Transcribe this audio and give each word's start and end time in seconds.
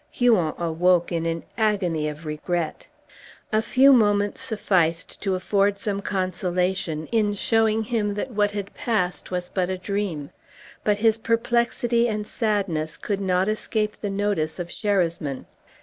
Huon 0.09 0.55
awoke 0.57 1.11
in 1.11 1.27
an 1.27 1.43
agony 1.59 2.09
of 2.09 2.25
regret. 2.25 2.87
A 3.53 3.61
few 3.61 3.93
moments 3.93 4.41
sufficed 4.41 5.21
to 5.21 5.35
afford 5.35 5.77
some 5.77 6.01
consolation 6.01 7.05
in 7.11 7.35
showing 7.35 7.83
him 7.83 8.15
that 8.15 8.31
what 8.31 8.49
had 8.49 8.73
passed 8.73 9.29
was 9.29 9.47
but 9.49 9.69
a 9.69 9.77
dream; 9.77 10.31
but 10.83 10.97
his 10.97 11.19
perplexity 11.19 12.07
and 12.07 12.25
sadness 12.25 12.97
could 12.97 13.21
not 13.21 13.47
escape 13.47 13.97
the 13.97 14.09
notice 14.09 14.57
of 14.57 14.71
Sherasmin. 14.71 15.45